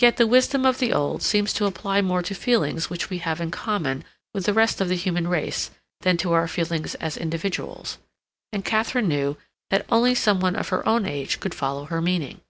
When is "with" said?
4.32-4.46